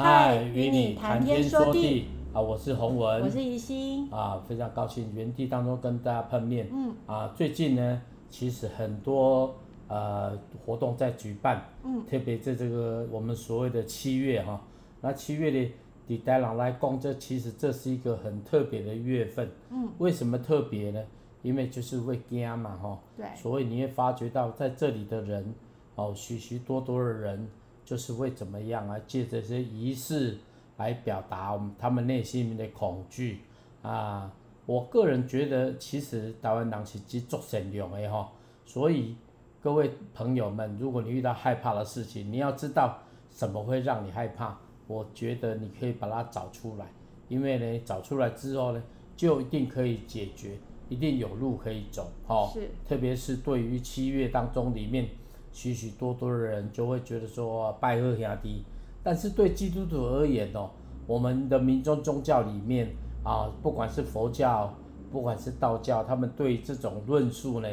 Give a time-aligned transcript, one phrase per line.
[0.00, 2.06] 嗨，与你谈天说地。
[2.32, 6.68] 啊，我是洪文，我是怡心啊，非常高兴原地当中跟大家碰面。
[6.72, 6.94] 嗯。
[7.04, 8.00] 啊，最近呢，
[8.30, 9.52] 其实很多
[9.88, 14.62] 呃活动在举办，嗯，特别在这个我们所谓的七月哈，
[15.00, 15.72] 那七月的
[16.06, 19.50] 对台人来讲，这其实这是一个很特别的月份。
[19.70, 21.02] 嗯，为什么特别呢？
[21.42, 25.52] 因为就是会惊嘛哈，对，所以你会发觉到在这里的人，
[25.96, 27.48] 哦，许许多多的人。
[27.88, 29.00] 就是会怎么样啊？
[29.06, 30.36] 借这些仪式
[30.76, 33.40] 来表达他们内心里面的恐惧
[33.80, 34.30] 啊！
[34.66, 38.30] 我个人觉得，其实台湾人是极足善良的哈。
[38.66, 39.16] 所以
[39.62, 42.98] 各位朋友们，如果你遇到害怕的事情，你要知道
[43.30, 44.58] 什么会让你害怕。
[44.86, 46.84] 我觉得你可以把它找出来，
[47.28, 48.82] 因为呢，找出来之后呢，
[49.16, 50.58] 就一定可以解决，
[50.90, 52.50] 一定有路可以走哈。
[52.52, 52.68] 是。
[52.86, 55.08] 特别是对于七月当中里面。
[55.52, 58.64] 许许多多的人就会觉得说拜二兄弟，
[59.02, 60.70] 但是对基督徒而言哦，
[61.06, 62.88] 我们的民众宗教里面
[63.24, 64.72] 啊，不管是佛教，
[65.10, 67.68] 不管是道教，他们对这种论述呢，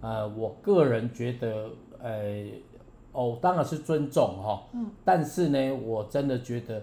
[0.00, 2.46] 呃，我个人觉得，呃，
[3.12, 6.82] 哦，当然是尊重哈，嗯，但是呢，我真的觉得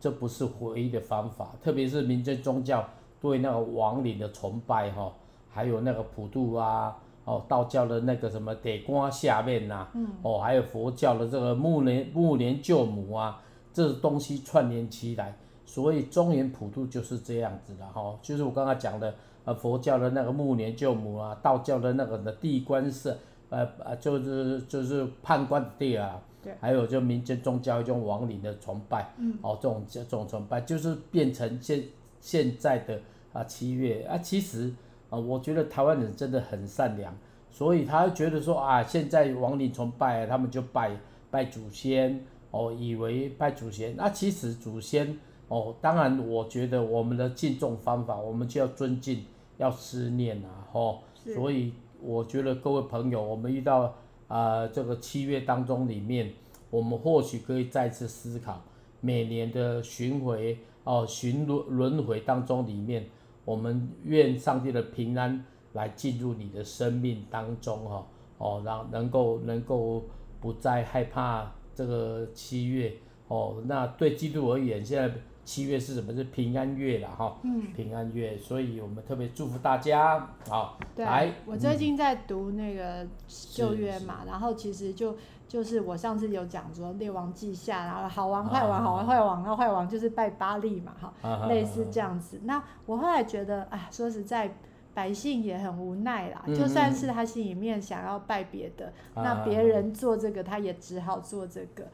[0.00, 2.88] 这不是唯一的方法，特别是民间宗教
[3.20, 5.12] 对那个亡灵的崇拜哈，
[5.50, 6.96] 还有那个普渡啊。
[7.28, 23.14] 哦，道教的那个什么地瓜下面呐、啊，嗯，哦，还有佛教的这个木莲木莲救母啊，这东西串联起来，所以中原普渡就是这样子的哈、哦，就是我刚刚讲的，呃，佛教的那个木莲救母啊，道教的那个的地官是，
[23.50, 31.84] 呃呃，就是就是判官的地啊，对，还有就民间宗教一种亡灵的崇拜，嗯，哦，这种这种崇拜就是变成现
[32.22, 32.98] 现在的
[33.34, 34.72] 啊七月啊，其实。
[35.10, 37.16] 啊，我觉得台湾人真的很善良，
[37.50, 40.90] 所以他觉得说啊，现在亡灵崇拜，他们就拜
[41.30, 49.24] 拜祖先，哦，以为拜祖先，那其实祖先，哦，当然，我觉得我们的敬重方法，我们就要尊敬，
[49.56, 51.00] 要思念啊，吼，
[51.34, 51.72] 所以
[52.02, 53.94] 我觉得各位朋友，我们遇到
[54.26, 56.30] 啊、呃、这个七月当中里面，
[56.68, 58.60] 我们或许可以再次思考，
[59.00, 63.06] 每年的巡回哦，巡轮轮回当中里面。
[63.48, 65.42] 我们愿上帝的平安
[65.72, 70.04] 来进入你的生命当中，哈，哦，让能够能够
[70.38, 72.92] 不再害怕这个七月，
[73.28, 75.10] 哦，那对基督而言，现在
[75.46, 76.12] 七月是什么？
[76.12, 85.16] 是平安月了，哈，嗯，平安月，所以我们特别祝福大家，好，对，来，我最近在读那个旧约嘛，然后其实就。
[85.48, 92.38] 就是我上次有讲说列王记下，然后好王坏王，好王坏王，然后坏王就是拜巴利嘛，哈，类似这样子。
[92.44, 94.54] 那我后来觉得，哎，说实在，
[94.92, 96.44] 百姓也很无奈啦。
[96.48, 101.86] 就算是他心里面想要拜别的，那别人做这个，他也只好做这个。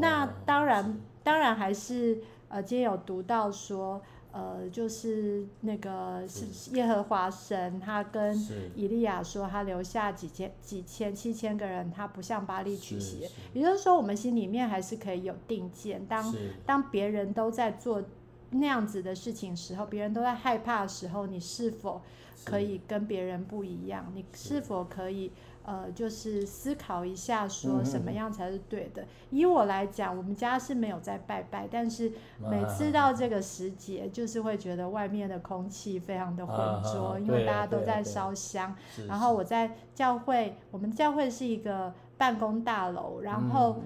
[0.00, 4.00] 那当然，当然还是呃，今天有读到说。
[4.34, 8.36] 呃，就是那个是耶和华神，他跟
[8.74, 13.30] 以利亚说，他留下几千、几千、七千个人，他不向巴力取邪。
[13.52, 16.04] 也就是说，我们心里面还是可以有定见。
[16.06, 16.34] 当
[16.66, 18.02] 当别人都在做
[18.50, 22.02] 那样子的事情时候，别人都在害怕的时候，你是否
[22.44, 24.10] 可以跟别人不一样？
[24.16, 25.30] 你是否可以？
[25.64, 29.02] 呃，就是思考一下，说什么样才是对的。
[29.02, 32.12] 嗯、以我来讲，我们家是没有在拜拜，但是
[32.50, 38.76] 每次到这个时节，就是会觉得外面的空气非常的浑浊，啊、因为大家都在烧香。
[39.08, 43.76] 然后我在教会，我们教会是一个办公大楼，然后，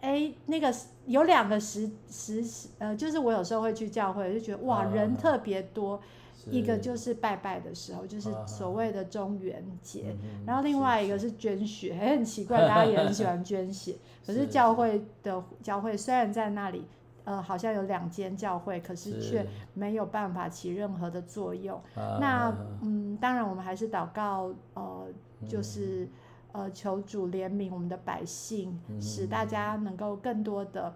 [0.00, 0.74] 哎、嗯，那个
[1.06, 2.44] 有两个时时
[2.78, 6.00] 呃，就是我有时候会去教会，就觉得哇，人特别多。
[6.50, 13.96] 一个就是拜拜的时候，就是所谓的中元节，啊、然后另外一个是捐血，还很奇怪，大家也很喜欢捐血。
[14.26, 16.84] 可是教会的教会虽然在那里，
[17.24, 21.76] 呃，好像有两间教会，可是却没有办法起任何的作用。
[21.94, 25.06] 啊、那嗯，当然我们还是祷告，呃，
[25.48, 26.08] 就是
[26.52, 30.94] 呃求主怜悯我们的百姓，嗯、使大家能够更多的，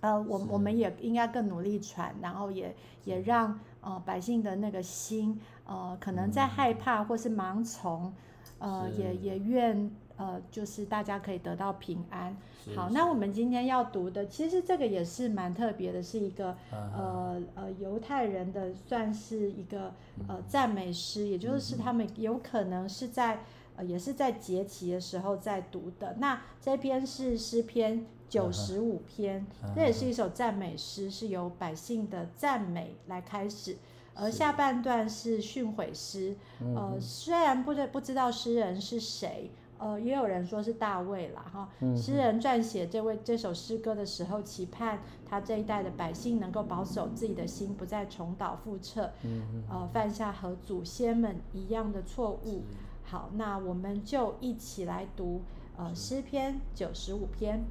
[0.00, 2.74] 呃，我我们也应该更努力传，然后也
[3.04, 3.58] 也让。
[3.86, 8.12] 呃，百姓的那个心，呃，可能在害怕或是盲从，
[8.58, 12.36] 嗯、呃，也也愿，呃，就是大家可以得到平安。
[12.74, 19.94] 好，那我们今天要读的，其实这个也是蛮特别的，是一个，啊、呃呃，犹太人的算是一个
[20.26, 23.44] 呃赞美诗，也就是他们有可能是在。
[23.78, 26.16] 呃，也是在节期的时候在读的。
[26.18, 29.86] 那这篇是诗篇九十五篇，这、uh.
[29.86, 33.76] 也是一首赞美诗，是由百姓的赞美来开始。
[34.14, 36.34] 而下半段是训诲诗。
[36.62, 36.74] Uh.
[36.74, 41.68] 呃，虽然不不知道诗人是谁，呃，也有人说是大卫啦，哈。
[41.80, 52.62] 嗯、诗人撰写这位这首诗歌的时候，期盼他这一代的百姓能够保守自己的心，不再重蹈覆辙，嗯、呃，犯下和祖先们一样的错误。
[53.04, 55.42] 好，那我们就一起来读
[55.76, 57.62] 呃诗篇九十五篇。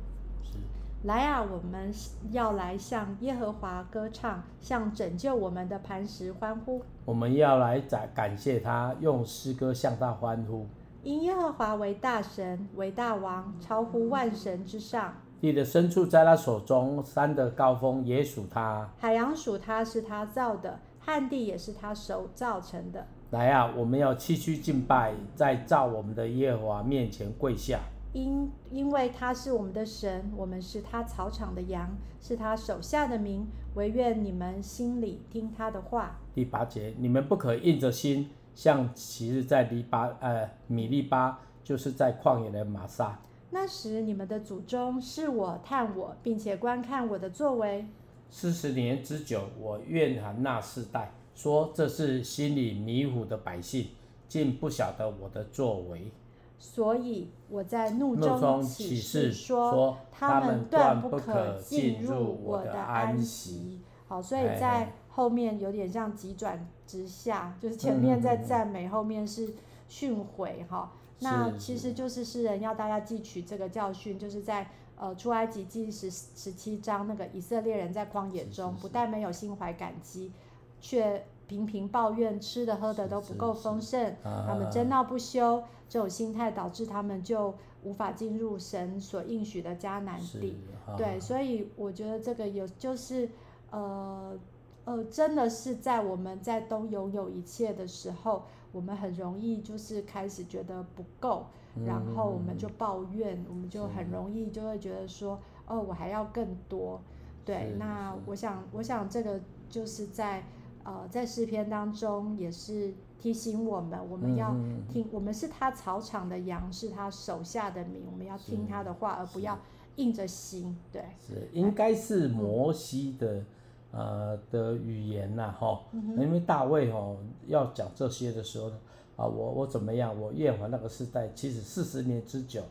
[1.05, 1.93] 来啊，我们
[2.31, 6.81] 要来向耶和华歌唱，向拯救我们的磐石欢呼。
[7.05, 10.65] 我们要来感感谢他，用诗歌向他欢呼。
[11.03, 15.13] 因耶和华为大神，为大王，超乎万神之上。
[15.39, 18.89] 地的深处在他手中，山的高峰也属他。
[18.97, 23.05] 海洋属他，是他造的，旱地也是他手造成的。
[23.29, 27.77] 来啊，我们要屈膝敬拜，在造我们的耶和华面前跪下。
[28.15, 33.45] 因因为他是我们的神，我们是他草场的羊，是他手下的民。
[33.73, 36.17] 唯愿你们心里听他的话。
[36.33, 43.19] 第八节，你们不可硬着心，像昔日在黎巴呃米利巴，就是在旷野的玛撒。
[43.49, 47.85] 那时你们的祖宗是我探我，并且观看我的作为。
[48.29, 53.89] 四十年之久，我怨恨那世代，说这是心里迷糊的百姓，
[54.29, 56.09] 竟不晓得我的作为。
[56.57, 63.81] 所以我在怒中起誓说，他们断不可进入我的安息。
[64.07, 69.53] 好，所以在后面有点像急转直下，就是前面在赞美，后面是
[69.87, 70.91] 训诲哈。
[71.19, 80.31] 那其实就是诗人要大家汲取这个教训，就是在呃出埃及记十十七章，那个以色列人在旷野中，不但没有心怀感激，
[80.79, 85.63] 却频频抱怨吃的喝的都不够丰盛，他们争闹不休。
[85.87, 87.53] 这种心态导致他们就
[87.83, 90.57] 无法进入神所应许的迦南地，
[90.97, 93.29] 对，所以我觉得这个有就是，
[93.69, 94.35] 呃
[94.83, 101.45] 呃，真的是在我们在都拥有一切的时候，我们很容易就是开始觉得不够，
[101.85, 106.99] 然后我们就抱怨，我们就很容易就会觉得说，哦，我还要更多，
[107.45, 109.39] 对，那我想，我想这个
[109.69, 110.43] 就是在
[110.85, 112.93] 呃在诗篇当中也是。
[113.17, 114.51] 提醒我们，我们要
[114.87, 119.57] 听，嗯、我们是他草场的羊，是他手下的民，我们要听他的话，而不要
[119.95, 120.77] 硬着心。
[120.91, 123.47] 对，是应该是摩西的、嗯、
[123.93, 127.17] 呃的语言呐，哈、嗯，因为大卫哦
[127.47, 128.77] 要讲这些的时候呢，
[129.15, 132.61] 啊，我我怎么样，我厌烦那个时代，其实四十年之久。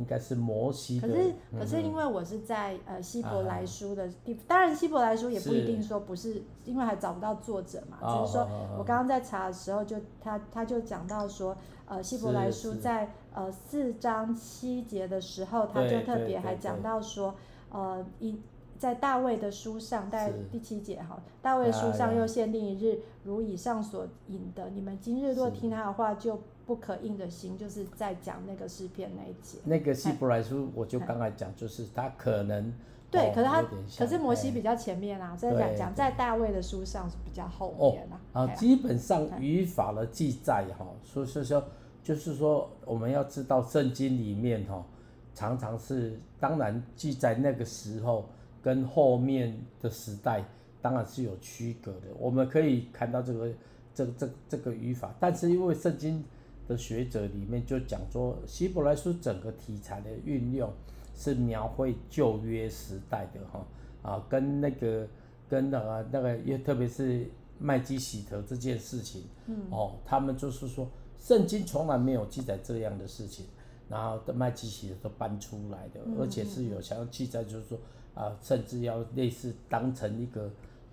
[0.00, 1.06] 应该是摩西的。
[1.06, 7.98] 可是，可是因为我是在呃希伯来书的地，当然希伯来书也不一定说不是，因为还找不到作者嘛。
[8.00, 8.48] 只是说
[8.78, 11.54] 我刚刚在查的时候，就他他就讲到说，
[11.84, 17.34] 呃希伯来书在呃四章七节的时候，他就特别还讲到说，
[17.70, 18.40] 呃一
[18.78, 26.40] 在大卫的书上，在第七节哈，大卫书上又限定一日，如以上所引的，你们今日若听他的话就。
[26.70, 29.58] 不可硬的心，就是在讲那个诗篇那一节。
[29.64, 32.72] 那个希伯来书，我就刚才讲，就是他可能
[33.10, 33.64] 对，可是他
[33.98, 38.44] 可是摩西比较前面啊，在讲讲在大卫的书上是比较后面啊。
[38.44, 41.64] 啊，基本上语法的记载哈，所以说
[42.04, 44.86] 就是说我们要知道圣经里面哈，
[45.34, 48.28] 常常是当然记载那个时候
[48.62, 50.44] 跟后面的时代
[50.80, 52.06] 当然是有区隔的。
[52.16, 53.48] 我们可以看到这个
[53.92, 56.24] 这个这个这个语法，但是因为圣经。
[56.70, 60.72] 的学者里面就讲说，希伯来书整个题材的运用
[61.16, 63.66] 是描绘旧约时代的哈
[64.02, 65.04] 啊，跟那个
[65.48, 67.28] 跟那个那个，也特别是
[67.58, 70.86] 麦基洗德这件事情，嗯哦，他们就是说，
[71.18, 73.46] 圣经从来没有记载这样的事情，
[73.88, 77.76] 然后的麦基洗德都搬出来的，而且是有想要记载，就是说
[78.14, 80.48] 啊，甚至要类似当成一个。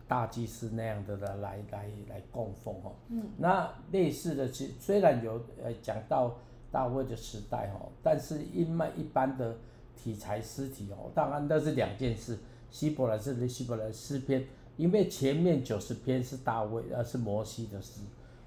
[0.08, 6.38] 大祭司那样的来来来来供奉哦，嗯，那类似的，其虽然有呃讲到
[6.72, 9.58] 大卫的时代哦，但是因为一般的
[9.96, 12.38] 题材诗体哦，当然那是两件事。
[12.70, 14.46] 希伯来是希伯来诗篇，
[14.76, 18.02] 因为前面九十篇是大卫，而是摩西的诗，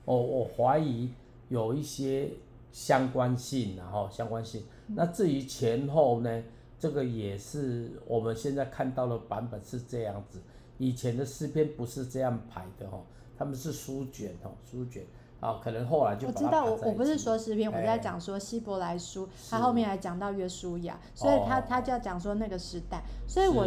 [0.05, 1.11] 哦，我怀疑
[1.49, 2.29] 有一些
[2.71, 4.63] 相关性，然后相关性。
[4.89, 6.43] 那至于前后呢，
[6.79, 10.39] 这个也是我们现在看到的版本是这样子。
[10.81, 13.03] 以前的诗篇不是这样排的哦，
[13.39, 15.05] 他们是书卷哦，书卷
[15.39, 16.27] 啊，可能后来就。
[16.27, 23.67] 我知道，我我不是说诗篇，我在讲说希伯来书，他后面还讲到约书亚，所以他他就要讲说那个时代，所以我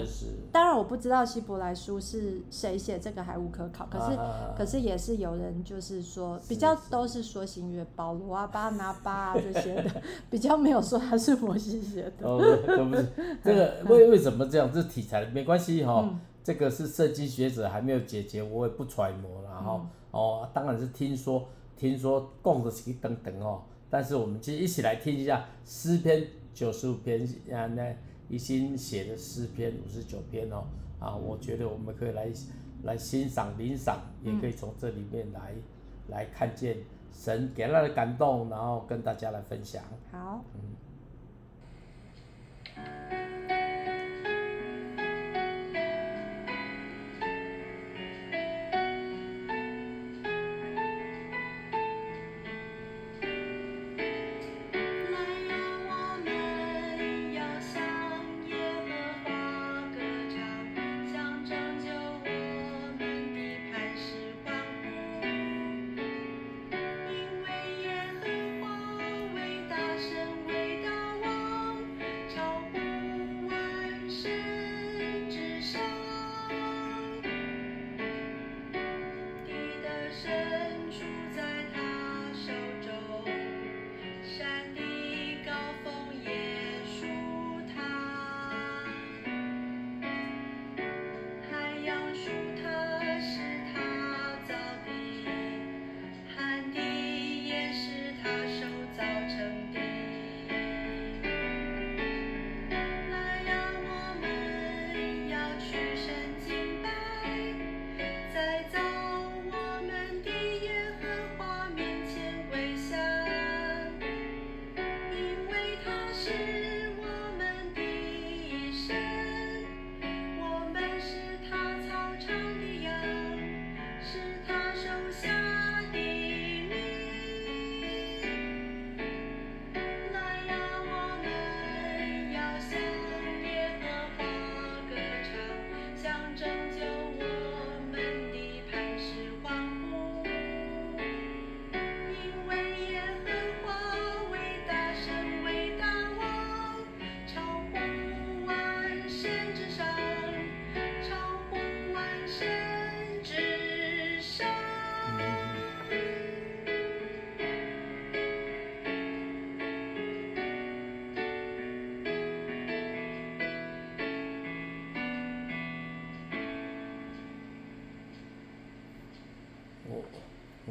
[0.51, 4.17] 当然我不知道希伯来书是谁写，这个还无可考，可是
[4.57, 10.01] 可是也是有人就是说比较都是说新约保罗啊、巴拿巴啊这些的，
[10.31, 12.27] 比较没有说他是摩西写的。
[12.27, 13.07] 哦，不是，
[13.43, 14.71] 这个为为什么这样？
[14.73, 16.09] 这题材没关系哈。
[16.43, 19.75] 这个是圣经学者还没有解决，我也不揣摩了哈。
[19.75, 21.47] 嗯、哦，当然是听说，
[21.77, 27.95] 听说供的是等等哦，但是我们就一起来听一下诗篇九十五篇啊，那
[28.27, 30.65] 一心写的诗篇五十九篇哦，
[30.99, 32.27] 啊，我觉得我们可以来
[32.83, 35.63] 来欣赏、领赏，也可以从这里面来、嗯、
[36.09, 36.75] 来看见
[37.13, 39.81] 神给他的感动，然后跟大家来分享。
[40.11, 40.43] 好，
[42.75, 43.22] 嗯。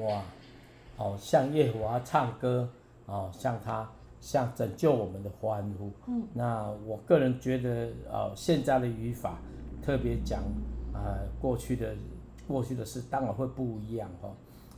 [0.02, 0.23] 哇，
[0.97, 2.68] 哦，向耶和华唱歌，
[3.06, 3.88] 哦，向他，
[4.21, 5.90] 向拯救我们的欢呼。
[6.06, 9.38] 嗯，那我个人觉得，哦，现在的语法
[9.82, 10.40] 特别讲，
[10.92, 11.94] 啊、呃，过去的，
[12.49, 14.30] 过去的事当然会不一样哦。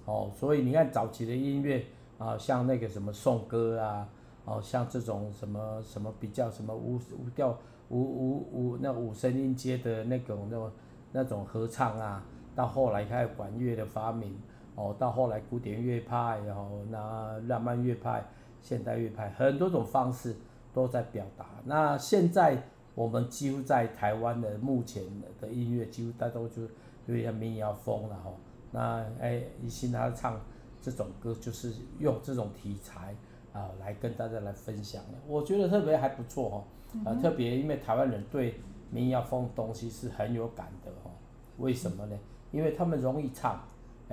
[0.04, 1.78] 哦，所以你看早期的音乐，
[2.18, 4.06] 啊、呃，像那个什么颂歌啊，
[4.44, 7.56] 哦，像这种什么什么比较什么无无调
[7.88, 10.70] 无无无那五声音阶的那种那种
[11.12, 12.22] 那种合唱啊，
[12.54, 14.36] 到后来开始管乐的发明。
[14.76, 18.24] 哦，到后来古典乐派，然后那浪漫乐派、
[18.60, 20.34] 现代乐派，很多种方式
[20.72, 21.46] 都在表达。
[21.64, 22.60] 那现在
[22.96, 25.04] 我们几乎在台湾的目前
[25.40, 26.62] 的音乐，几乎大都就
[27.06, 28.32] 有点民谣风了哈。
[28.72, 30.40] 那哎，一心他唱
[30.82, 33.14] 这种歌，就是用这种题材
[33.52, 36.64] 啊来跟大家来分享的，我觉得特别还不错哈。
[37.04, 41.10] 啊，特别因为台湾人对民谣风东西是很有感的哈。
[41.58, 42.18] 为什么呢？
[42.50, 43.60] 因为他们容易唱。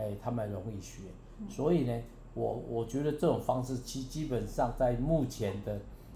[0.01, 1.03] 哎，他们容易学，
[1.47, 2.01] 所以呢，
[2.33, 5.75] 我我觉得这种方式其基本上在目前的，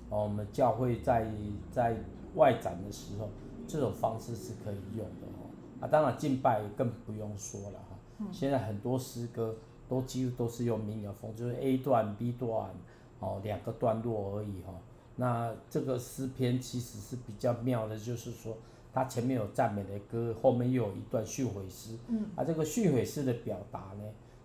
[0.10, 1.32] 哦，我们教会在
[1.72, 1.96] 在
[2.34, 3.30] 外展的时候，
[3.68, 5.46] 这种方式是可以用的哦。
[5.82, 8.26] 啊，当然敬拜更不用说了哈。
[8.32, 9.56] 现在很多诗歌
[9.88, 12.72] 都几乎都是用民谣风，就是 A 段 B 段
[13.20, 14.74] 哦两个段落而已哈。
[15.18, 18.58] 那这个诗篇其实是比较妙的，就是说。
[18.96, 21.98] 它前面有赞美的歌，后面又有一段训诲诗。
[22.08, 24.04] 嗯，啊，这个训诲诗的表达呢，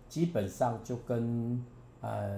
[0.09, 1.65] 基本上就跟
[2.01, 2.37] 呃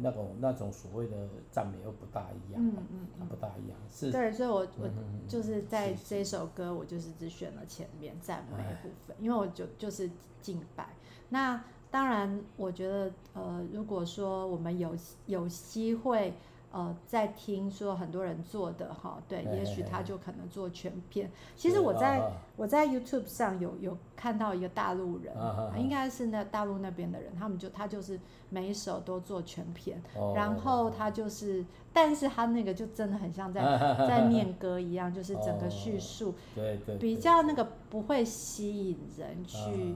[0.00, 1.16] 那种那种所谓的
[1.52, 2.60] 赞美又不大一样。
[2.60, 3.78] 嗯嗯，嗯不大一样。
[3.88, 4.10] 是。
[4.10, 4.90] 对，所以我我
[5.28, 10.10] 就是在这首歌，我就是只选了前面赞美部分，因为我就就是
[10.42, 10.88] 敬拜。
[11.28, 14.96] 那当然，我觉得呃，如果说我们有
[15.26, 16.34] 有机会。
[16.74, 21.30] 呃，在听说很多人做的哈，对，也许他就可能做全片。
[21.54, 22.20] 其实我在
[22.56, 25.32] 我在 YouTube 上有有看到一个大陆人，
[25.78, 28.18] 应该是那大陆那边的人，他们就他就是
[28.50, 30.02] 每一首都做全篇，
[30.34, 33.62] 然后他就是，但是他那个就真的很像在
[34.08, 39.94] 在念歌一样，就是整个叙述，对对，比较那个不会吸引人去。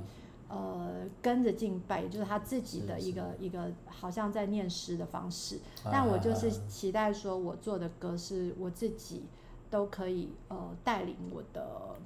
[0.49, 5.61] 呃，跟着敬拜，也就是他自己的一个一个，好像在念诗的方式。
[5.85, 9.27] 但我就是期待说，我做的歌是我自己
[9.69, 11.97] 都可以呃带领我的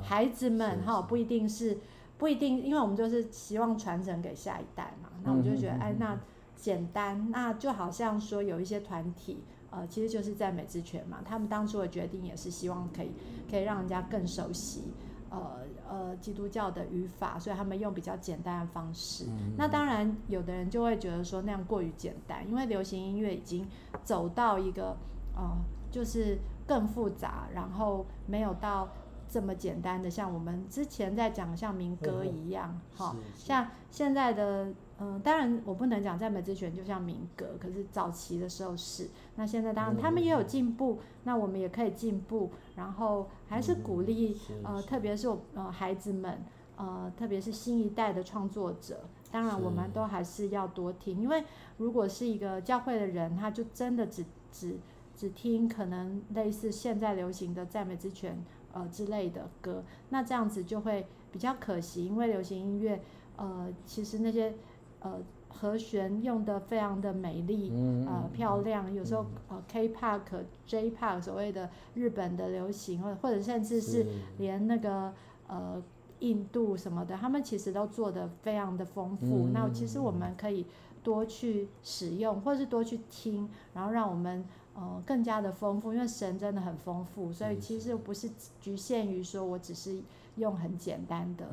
[0.00, 1.78] 孩子们哈，不一定是
[2.16, 5.10] 不一定，因为我们就是希望传承给下一代嘛。
[5.24, 6.16] 那我就觉得，哎，那
[6.54, 13.10] 简单，那就好像说有一些团体，呃，其实就是赞美之泉嘛，他们当初的决定也是希望可以
[13.50, 14.84] 可以让人家更熟悉，
[15.30, 19.24] 呃呃，基督教的语法，所以他们用比较简单的方式。
[19.28, 23.66] 嗯、那当然，有的人就会觉得说那样过于简单，因为流行音乐已经
[24.04, 24.96] 走到一个
[25.34, 25.56] 呃，
[25.90, 28.88] 就是更复杂，然后没有到。
[29.30, 46.38] 这么简单的，像我们之前在讲像民歌一样，哈、哦，像现在的，嗯、呃，当然我不能讲赞美之泉就像民歌，可是早期的时候是，那现在当然他们也有进步，那我们也可以进步，然后还是鼓励，呃，特别是我呃孩子们，
[46.76, 49.00] 呃，特别是新一代的创作者，
[49.30, 51.44] 当然我们都还是要多听，因为
[51.76, 54.76] 如果是一个教会的人，他就真的只只
[55.16, 58.44] 只听可能类似现在流行的赞美之泉。
[58.70, 63.00] 呃之类的歌，那这样子就会比较可惜，因为流行音乐，
[63.36, 64.54] 呃，其实那些
[65.00, 70.20] 呃和弦用的非常的美丽，嗯、呃漂亮，有时候呃 K Park、
[70.66, 74.06] J Park 所谓的日本的流行，或者或者甚至是
[74.38, 75.12] 连那个
[75.46, 75.82] 呃
[76.20, 79.46] 印度什么的，他们其实都做的非常的丰富。
[79.46, 80.66] 嗯、那其实我们可以
[81.02, 84.44] 多去使用，或者是多去听，然后让我们。
[84.80, 90.00] 呃，更加的丰富，因为神真的很丰富，所以其实不是局限于说我只是
[90.36, 91.46] 用很简单的、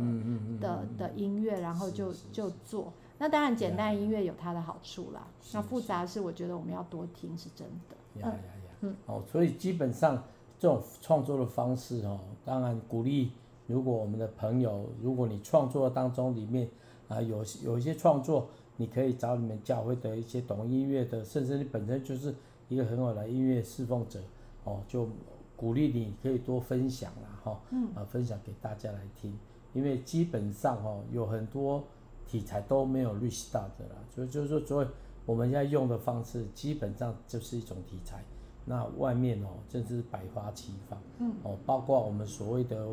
[0.61, 2.93] 的的音乐，然后就就做。
[3.17, 5.27] 那当然，简单音乐有它的好处啦。
[5.53, 8.21] 那复杂是我觉得我们要多听，是真的。
[8.21, 8.71] 呀呀呀！
[8.81, 10.23] 嗯，哦，所以基本上
[10.59, 13.31] 这种创作的方式哦，当然鼓励，
[13.67, 16.69] 如果我们的朋友，如果你创作当中里面
[17.07, 22.33] 啊有有一些创作，你可以找你们教会的一些懂音乐的，甚至你本身就是。
[22.67, 24.19] 一个很好的音乐侍奉者，
[24.63, 25.07] 哦，就
[25.55, 29.37] 鼓励你可以多分享啦，哈、哦，嗯，啊，分享给大家来听，
[29.71, 31.83] 因为基本上哦，有很多
[32.27, 34.87] 题材都没有 reach 到的啦，所以就是说，所以
[35.25, 38.23] 我们现在用的方式基本上就是一种题材，
[38.65, 42.87] 那外面哦，真是百花齐放，嗯，哦，包括我们所谓的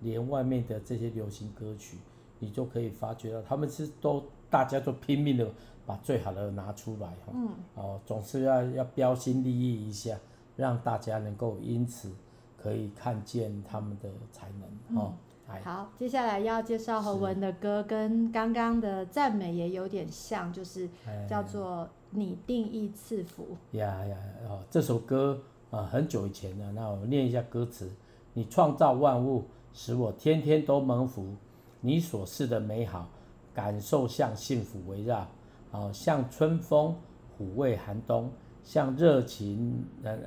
[0.00, 1.98] 连外面的这些流行歌曲，
[2.38, 5.48] 你就可以发觉到，他们是都大家都拼命的。
[5.88, 10.18] 把最好的拿出来哈，嗯、哦，总是要要标新立异一下，
[10.54, 12.12] 让大家能够因此
[12.58, 15.00] 可以看见他们的才能。
[15.00, 15.14] 哦。
[15.14, 15.18] 嗯、
[15.64, 20.88] 好，接下来要介绍侯文的歌，跟刚刚的赞美也有点像，就是
[21.28, 23.56] 叫做你定义赐福。
[23.72, 24.16] 呀呀
[24.48, 27.90] 哦，这首歌啊、呃、很久以前了，那我念一下歌词：
[28.34, 31.34] 你创造万物，使我天天都蒙福，
[31.80, 33.08] 你所示的美好，
[33.54, 35.26] 感受像幸福围绕。
[35.70, 36.96] 好像春风
[37.38, 38.30] 抚慰寒冬，
[38.64, 40.18] 像热情呃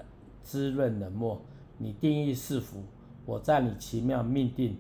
[0.44, 1.42] 滋润冷漠。
[1.80, 2.84] 你定义赐福，
[3.26, 4.78] 我在你奇妙命定，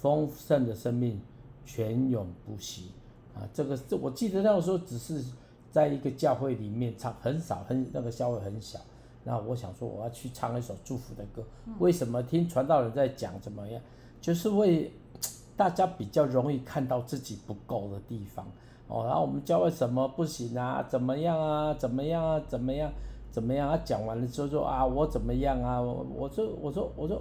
[0.00, 1.20] 丰盛的生命，
[1.64, 2.92] 泉涌不息。
[3.34, 5.22] 啊，这个这我记得那个时候只是
[5.70, 8.78] 在一个教会里面唱，很少，很那个教会很小。
[9.24, 11.42] 那我想说我要去唱一首祝福的歌，
[11.78, 13.82] 为什么听传道人在讲怎么样？
[14.20, 14.92] 就是为
[15.56, 18.46] 大家比较容易看到自己不够的地方。
[18.88, 20.82] 哦，然后我们教会什么不行啊？
[20.88, 21.74] 怎么样啊？
[21.74, 22.40] 怎么样啊？
[22.46, 22.92] 怎么样？
[23.32, 23.76] 怎么样啊？
[23.84, 25.80] 讲完了之后说啊，我怎么样啊？
[25.80, 27.20] 我说我说我说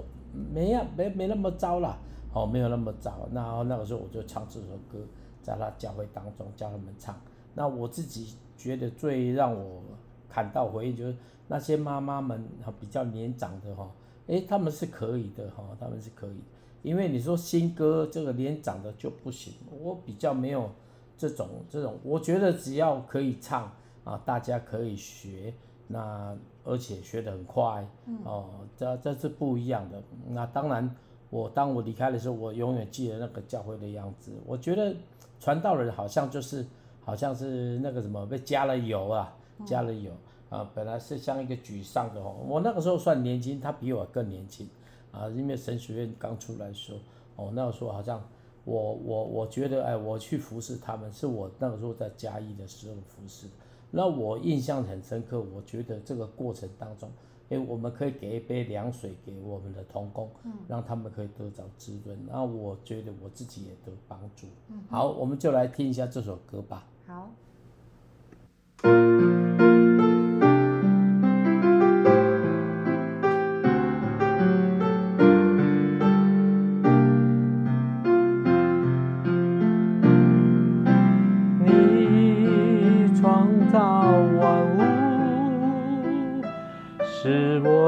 [0.54, 1.98] 没呀，没没那么糟啦。
[2.36, 3.28] 哦，没有那么早。
[3.34, 5.00] 然后那个时候我就唱这首歌，
[5.41, 7.19] 在他教会当中教他们唱。
[7.56, 9.82] 那我自己觉得最让我
[10.30, 11.15] 感到回忆就是
[11.48, 12.48] 那些妈妈们
[12.80, 13.89] 比较年长的哈，
[14.28, 16.39] 诶，他们是可以的哈，他们是可以。
[16.84, 20.69] 因为你说新歌这个年长的就不行，我比较没有。
[21.17, 23.71] 这种这种，我觉得只要可以唱
[24.04, 25.54] 啊，大家可以学，
[25.88, 27.88] 那而且学得很快，
[28.26, 30.04] 哦，这这是不一样的。
[30.28, 30.93] 那当然，
[31.30, 34.32] 我当我离开的时候，我永远记得那个教会的样子。
[34.46, 34.96] 我觉得
[35.40, 36.66] 传道人好像就是
[37.04, 39.36] 好像是那个什么被加了油啊，
[39.66, 40.12] 加了油
[40.50, 42.36] 啊，本来是像一个沮丧的哦。
[42.48, 44.70] 我那个时候算年轻，他比我更年轻
[45.12, 47.00] 啊，因为神学院刚出来的时候，
[47.36, 48.22] 哦，那个时候好像。
[48.68, 53.46] 我我我觉得，哎，我去服侍他们，是我那个时候在嘉义的时候服侍。
[53.92, 57.08] 那我印象很深刻，我觉得这个过程当中，
[57.49, 62.17] 哎，我们可以给一杯凉水给我们的童工，嗯，让他们可以得到滋润。
[62.27, 64.47] 那我觉得我自己也得帮助。
[64.69, 66.88] 嗯，好，我们就来听一下这首歌吧。
[67.05, 67.29] 好。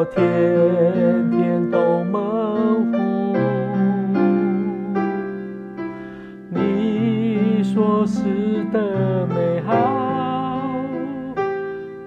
[0.06, 2.98] 天天都蒙福，
[6.50, 8.24] 你说是
[8.74, 10.72] 的美好，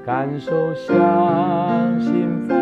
[0.05, 2.60] 感受像幸福。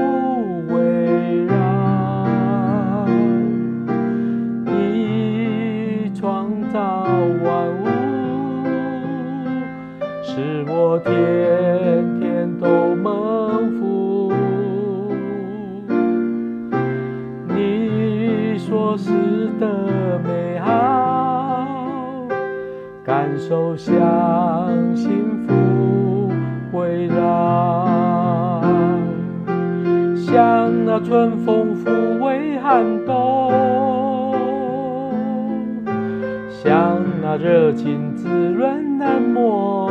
[36.61, 39.89] 像那热情滋润冷漠。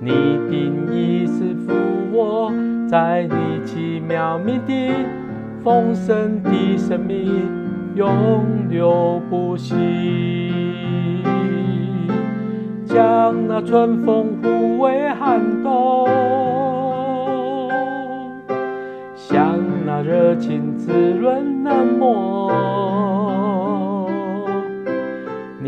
[0.00, 0.10] 你
[0.48, 1.74] 定意赐福
[2.10, 2.50] 我，
[2.88, 4.94] 在你奇妙命定，
[5.62, 7.42] 丰盛的生命
[7.94, 8.08] 永
[8.70, 9.74] 流不息。
[12.86, 16.08] 像那春风抚慰寒冬，
[19.14, 22.89] 像那热情滋润冷漠。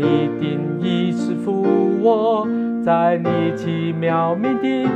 [0.03, 1.63] 你定义赐福
[2.01, 2.45] 我，
[2.83, 4.89] 在你奇妙命定，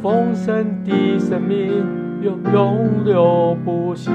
[0.00, 1.84] 丰盛的生命
[2.22, 4.10] 永永流不息。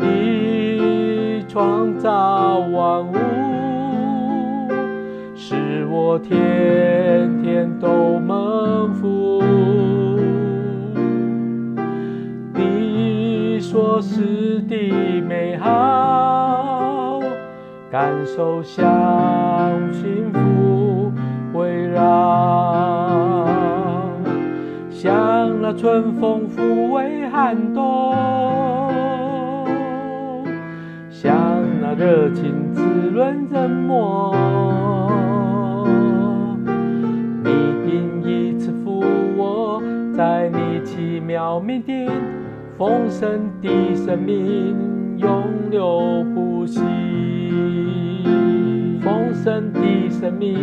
[0.00, 3.14] 你创造万物。
[5.36, 9.40] 使我天天都蒙福，
[12.54, 14.76] 你所施的
[15.20, 16.91] 美好，
[17.92, 18.82] 感受像
[19.92, 21.12] 幸福
[21.52, 23.46] 围绕，
[24.88, 28.14] 像那春风抚慰寒冬，
[31.10, 31.36] 像
[31.82, 34.34] 那热情滋润冷漠。
[40.14, 42.10] 在你奇妙命定，
[42.78, 45.28] 丰盛的生命永
[45.70, 46.80] 流不息。
[49.42, 50.54] 神的生命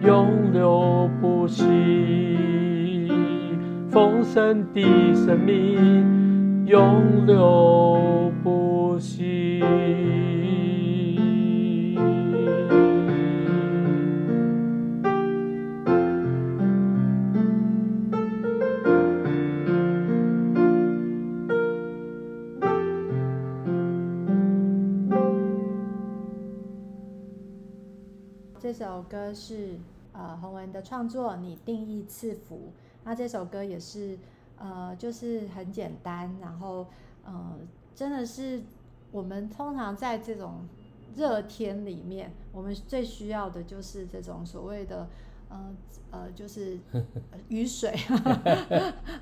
[0.00, 1.64] 永流不息。
[3.90, 4.80] 丰盛的
[5.14, 9.60] 生命永流不息。
[28.76, 29.78] 这首歌是
[30.12, 32.72] 呃洪文的创作，你定义赐福。
[33.04, 34.18] 那这首歌也是
[34.58, 36.84] 呃就是很简单，然后
[37.24, 37.52] 呃
[37.94, 38.60] 真的是
[39.12, 40.66] 我们通常在这种
[41.14, 45.06] 热天里面，我们最需要的就是这种所谓的
[45.50, 45.72] 呃
[46.10, 46.76] 呃就是
[47.46, 47.94] 雨水。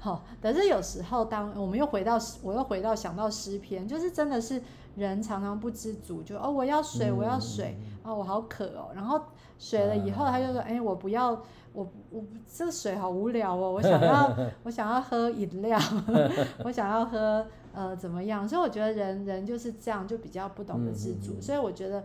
[0.00, 4.62] 好，但是有时候当我们又回到我又回到想到诗篇，就是真的是
[4.96, 9.20] 人常常不知足，就哦我要水我要水哦我好渴哦，然后。
[9.58, 11.30] 水了以后，他就说：“哎，我不要，
[11.72, 12.20] 我我
[12.52, 15.78] 这个水好无聊哦，我想要 我想要喝饮料，
[16.64, 18.48] 我想要喝呃怎么样？
[18.48, 21.40] 所以我觉得人人就是这样，就比较不懂得知足。
[21.40, 22.02] 所以我觉得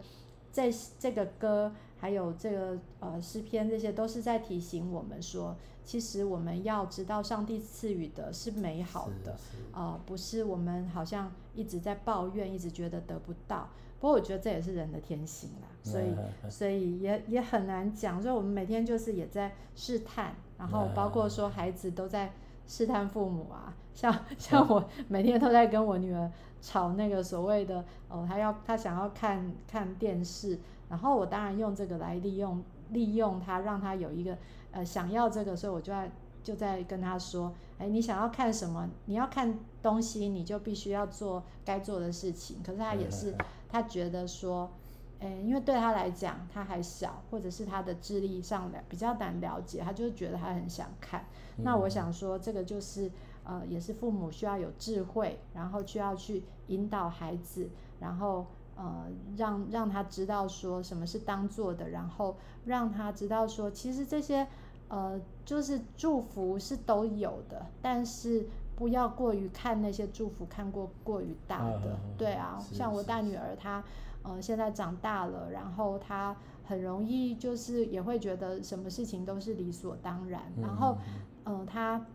[0.53, 5.55] 这这个歌还有这个呃诗篇，这些都是在提醒我们说，
[5.87, 9.37] 其实我们要知道上帝赐予的是美好的，
[9.71, 13.69] 呃，不是我们好像一直在抱怨，一直觉得得不到。”
[13.99, 16.13] 不过我觉得这也是人的天性啦，所以
[16.51, 18.21] 所以也也很难讲。
[18.21, 22.31] 所以我们每天就是也在试探，然后包括说孩子都在
[22.67, 26.29] 试探父母啊，像 像我每天都在跟我女儿
[26.61, 34.37] 吵那个所谓的哦，她要她想要看看电视，然后我当然用这个来利用利用她，让她有一个
[34.77, 36.11] 呃想要这个，所以我就在
[36.43, 38.87] 就在跟他说，哎，你想要看什么？
[39.05, 42.57] 你要看东西，你就必须要做该做的事情。
[42.63, 43.35] 可是他也是。
[43.69, 44.71] 他觉得说，
[45.19, 51.25] 哎，因为对他来讲，他还小，或者是他的智力上的比较难了解，他就觉得他很想看。
[51.57, 53.11] 嗯、那我想说，这个就是
[53.43, 58.45] 呃，也是父母需要有智慧，然后需要去引导孩子，然后
[58.77, 64.47] 呃，让让他知道说什么是当做的，然后让他知道说，其实这些
[64.89, 68.47] 呃，就是祝福是都有的，但是。
[68.77, 73.83] 不要过于看那些祝福，看过过于大的，啊对啊，像我大女儿她，
[74.21, 80.95] 呃，现在长大了，然后她很容易就是也会觉得什么事情都是理所当然，嗯、然后，
[81.43, 82.05] 呃，她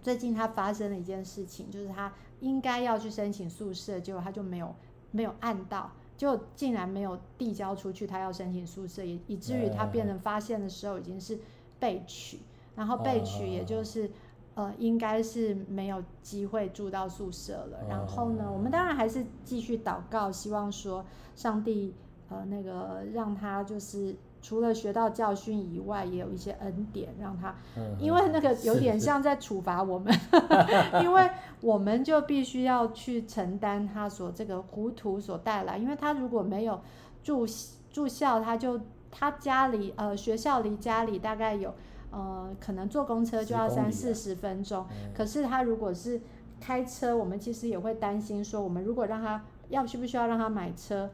[0.00, 4.72] 最近她发生了一件事情，就是她应该要去申请宿舍，结果她就没有
[5.10, 11.38] 没有按到，就竟然没有递交出去，他要申请宿舍，也以至于他变成发现的时候已经是
[11.78, 12.40] 备取，
[12.76, 14.10] 然后被取也就是
[14.54, 17.78] 呃应该是没有机会住到宿舍了。
[17.88, 21.94] 然后呢，我们当然还是继续祷告，希望说上帝
[22.28, 24.16] 呃那个让他就是。
[24.40, 27.52] 除了学到教训以外，也有一些恩典让他，
[27.98, 30.14] 因为那个有点像在处罚我们，
[31.02, 31.28] 因为
[31.60, 36.80] 我们就必须要去承担他所这个糊涂所带来，因为他如果没有
[37.20, 37.44] 住
[37.90, 41.74] 住校，他就他家里呃学校离家里大概有
[42.10, 46.20] 呃可能坐公车就要三四十分钟，可是他如果是
[46.60, 51.10] 开车，我们其实也会担心说，我们如果让他要需不需要让他买车，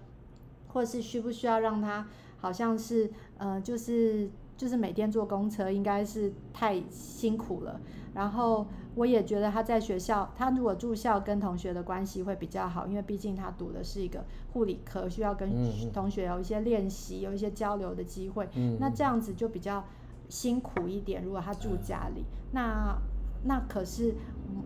[0.69, 2.07] 或是需不需要让他。
[2.37, 7.81] 好像是，呃，就是就是每天坐公车应该是太辛苦了。
[8.13, 15.51] 然后我也觉得他在学校，他如果住校跟同学的关系会比较好，因为毕竟他读的是一个护理科，需要跟
[15.93, 18.49] 同学有一些练习，有一些交流的机会。
[18.79, 19.85] 那这样子就比较
[20.29, 21.23] 辛苦一点。
[21.25, 22.97] 如果他住家里，那
[23.45, 24.15] 那可是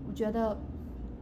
[0.06, 0.58] 我觉得，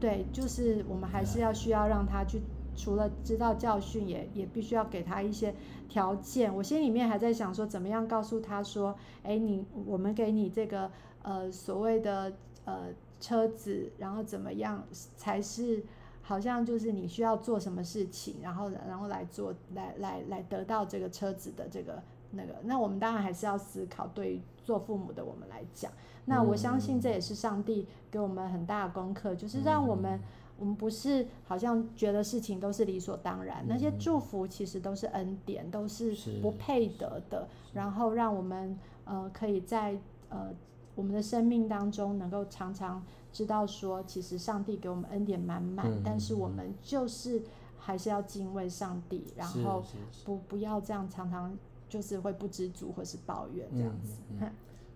[0.01, 2.41] 对，就是我们还是要需要让他去。
[2.79, 5.55] 除了知道教训也，也也必须要给他一些
[5.89, 6.55] 条件。
[6.55, 10.91] 我心里面还在想说，怎么样告诉他说，哎，你我们给你这个
[11.23, 12.31] 呃所谓的
[12.67, 14.85] 呃车子，然后怎么样
[15.17, 15.83] 才是
[16.21, 22.03] 好像就是你需要做什么事情，然后然后来做来来来得到这个车子的这个
[22.33, 22.55] 那个。
[22.65, 25.91] 那我们当然还是要思考，对于做父母的我们来讲，
[26.27, 30.21] 那我相信这也是上帝给我们很大的功课，就是让我们。
[30.59, 37.47] 我们不是好像觉得事情都是理所当然，那些祝福其实都是恩典，都是不配得的。
[37.75, 38.75] 然后让我们
[39.05, 39.99] 呃可以在
[40.31, 40.49] 呃
[40.97, 43.01] 我们的生命当中能够常常
[43.33, 47.41] 知道说，其实上帝给我们恩典满满，但是我们就是
[47.79, 49.85] 还是要敬畏上帝，然后
[50.25, 51.57] 不不要这样常常
[51.89, 54.19] 就是会不知足或是抱怨这样子。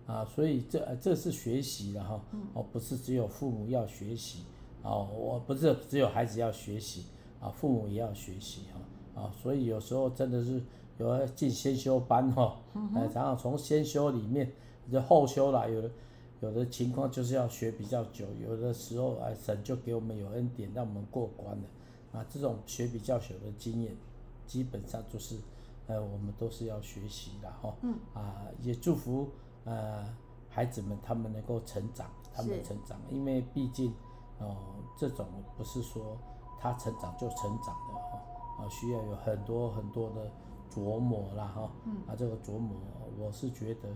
[0.07, 2.19] 啊，所以这这是学习的哈，
[2.53, 4.43] 哦，不是只有父母要学习。
[4.83, 7.05] 哦，我不是只有孩子要学习
[7.39, 10.59] 啊，父母也要学习哈啊，所以有时候真的是
[10.97, 12.57] 有要进先修班哈，
[12.95, 14.51] 哎，然后从先修里面
[14.89, 15.91] 就后修啦，有的
[16.39, 21.63] 有的情况就是要学比较久，有的时候哎，神就给我们有恩典让我们过关了。
[22.13, 23.93] 啊，这种学比较久的经验，
[24.47, 25.35] 基本上就是
[25.87, 27.75] 呃，我们都是要学习的哈，
[28.13, 29.29] 啊，也祝福
[29.65, 30.05] 呃
[30.49, 33.93] 孩子们他们能够成长，他们成长，因为毕竟。
[34.43, 34.57] 哦，
[34.97, 36.17] 这种不是说
[36.59, 38.19] 他成长就成长的哈，
[38.57, 40.31] 啊，需要有很多很多的
[40.73, 41.61] 琢磨啦哈，
[42.07, 42.75] 啊，这个琢磨，
[43.19, 43.89] 我是觉得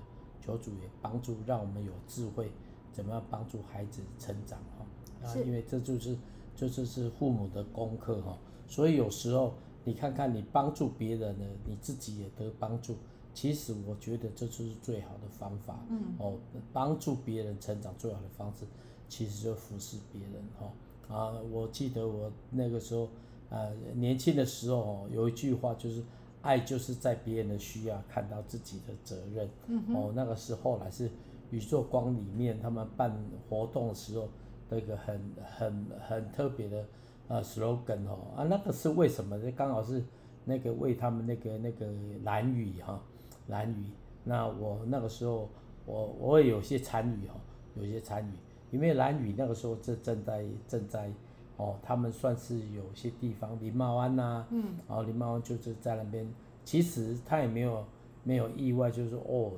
[0.46, 2.52] 求主也帮助，让我们有智慧，
[2.92, 6.16] 怎么样帮助孩子成长哈，啊，因为这就是
[6.56, 9.54] 这就是父母的功课哈，所以有时候
[9.84, 12.96] 你看看你帮助别人呢，你自己也得帮助，
[13.34, 16.38] 其实我觉得这就是最好的方法，嗯，哦，
[16.72, 18.66] 帮助别人成长最好的方式。
[19.08, 21.38] 其实就服侍别人哈啊！
[21.52, 23.08] 我记得我那个时候，
[23.52, 26.04] 呃，年轻的时候有一句话就是
[26.46, 29.50] “爱就是在别人的需要看到自己的责任”。
[29.68, 31.10] 嗯哦，那个是后来是
[31.50, 33.12] 宇宙光里面他们办
[33.50, 34.30] 活动的时候
[34.70, 36.86] 的一个很很很特别的
[37.28, 39.38] 呃 slogan 哦啊，那个是为什么？
[39.40, 40.04] 就刚好是
[40.46, 41.86] 那个为他们那个那个
[42.24, 43.02] 蓝雨哈
[43.48, 43.86] 蓝雨。
[44.24, 45.50] 那我那个时候
[45.86, 47.36] 我我也有些参与哈，
[47.76, 48.32] 有些参与。
[48.72, 51.10] 因为蓝雨那个时候正正在正在
[51.58, 56.28] 哦，他们算是有些地方林茂安呐、啊，嗯，然后林茂安就是在那边，
[56.64, 57.84] 其实他也没有
[58.24, 59.52] 没有意外，就是说哦，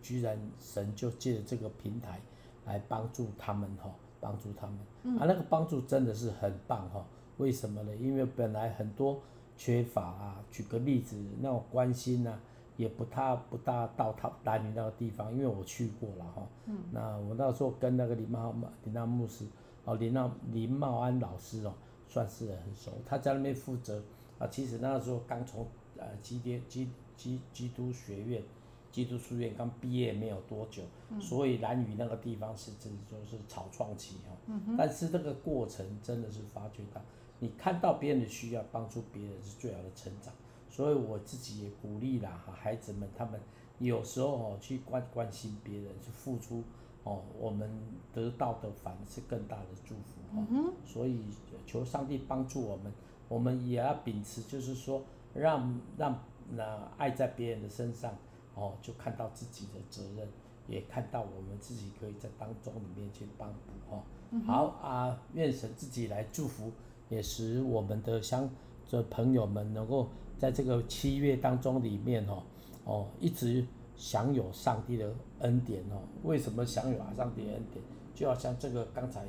[0.00, 2.20] 居然神就借着这个平台
[2.66, 7.04] 来帮助他们哈，帮助他们，嗯、啊，那个帮助真的是很棒哈，
[7.38, 7.94] 为什么呢？
[7.96, 9.20] 因为本来很多
[9.56, 12.40] 缺乏啊，举个例子，那种关心呐、啊。
[12.78, 16.42] 也不大不大到他兰屿那个地方，因为我去过了哈。
[16.66, 16.78] 嗯。
[16.90, 18.52] 那我那时候跟那个林茂
[18.84, 19.44] 林茂牧师
[19.84, 21.74] 哦，林茂林茂安老师哦，
[22.08, 22.92] 算是很熟。
[23.04, 24.02] 他在那边负责
[24.38, 24.46] 啊。
[24.48, 25.66] 其实那个时候刚从
[25.96, 28.42] 呃基督基基基督学院、
[28.90, 34.36] 基督书院刚毕业没有多久，嗯、所以兰屿那个地方是真的就是草创期哈。
[34.46, 34.76] 嗯哼。
[34.76, 37.00] 但是这个过程真的是发觉到，
[37.40, 40.32] 你看到别人的需要，帮助别人是最好的成长。
[40.70, 43.38] 所以我自己也鼓励啦，孩子们他们
[43.78, 46.62] 有时候哦去关关心别人，去付出
[47.04, 47.68] 哦，我们
[48.12, 50.46] 得到的反而是更大的祝福哦。
[50.50, 51.20] 嗯、所以
[51.66, 52.92] 求上帝帮助我们，
[53.28, 55.02] 我们也要秉持，就是说
[55.34, 56.18] 让让
[56.50, 58.14] 那爱在别人的身上
[58.54, 60.28] 哦，就看到自己的责任，
[60.68, 64.02] 也看到我们自己可以在当中里面去帮补哦。
[64.30, 66.70] 嗯、好啊，愿神自己来祝福，
[67.08, 68.48] 也使我们的相。
[68.84, 72.42] 这朋友们能够在这个七月当中里面哦
[72.84, 73.64] 哦一直
[74.02, 76.02] 享有上帝的恩典哦。
[76.24, 77.84] 为什么享有上帝的恩典？
[78.12, 79.20] 就好像这个刚才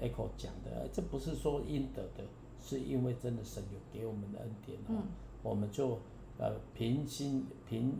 [0.00, 2.22] Echo 讲的，这不是说应得的，
[2.62, 5.02] 是因为真的神有给我们的恩典哦，嗯、
[5.42, 5.98] 我们就
[6.38, 7.98] 呃平心平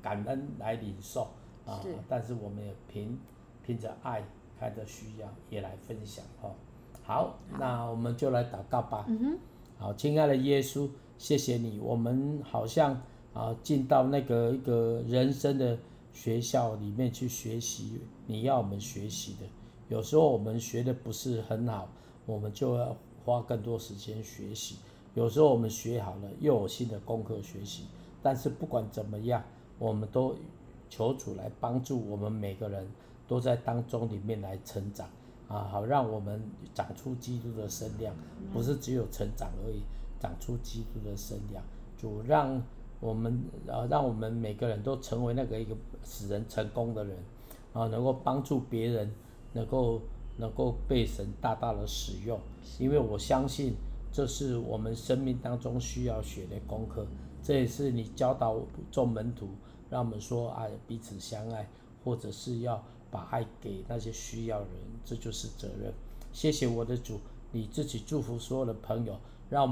[0.00, 1.26] 感恩来领受
[1.66, 3.18] 啊，但是我们也凭
[3.66, 4.22] 凭着爱
[4.56, 6.54] 看着需要也来分享哦。
[7.02, 9.04] 好，好那我们就来祷告吧。
[9.08, 9.38] 嗯、哼
[9.76, 13.02] 好，亲爱的耶稣，谢谢你，我们好像
[13.34, 15.78] 啊进到那个一个人生的
[16.12, 19.46] 学校里面去学习你要我们学习的。
[19.88, 21.88] 有时候我们学的不是很好，
[22.26, 24.76] 我们就要花更多时间学习。
[25.14, 27.84] 有时候我们学好了，又有新的功课学习。
[28.22, 29.42] 但是不管怎么样，
[29.78, 30.34] 我们都
[30.88, 32.86] 求主来帮助我们每个人，
[33.28, 35.08] 都在当中里面来成长
[35.48, 36.40] 啊，好让我们
[36.72, 38.14] 长出基督的身量，
[38.52, 39.82] 不是只有成长而已，
[40.20, 41.62] 长出基督的身量。
[41.98, 42.62] 主让
[43.02, 47.18] 我们呃，让我们每个人都成为那个一个使人成功的人
[47.74, 49.12] 啊，能够帮助别人。
[49.54, 50.00] 能够
[50.38, 52.40] 能够被神大大的使用，
[52.78, 53.74] 因为我相信
[54.10, 57.06] 这是我们生命当中需要学的功课。
[57.42, 58.58] 这也是你教导
[58.90, 59.48] 众门徒，
[59.90, 61.68] 让我们说爱彼此相爱，
[62.02, 65.92] 或者是要把爱给那些需要的人，这就是责任。
[66.32, 69.14] 谢谢我的主，你自己祝福所有的朋友，
[69.50, 69.70] 让我们。